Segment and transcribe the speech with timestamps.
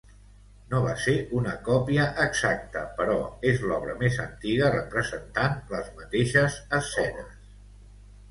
[0.69, 3.17] No va ser una còpia exacta però
[3.51, 7.45] és l'obra més antiga representant les mateixes escenes.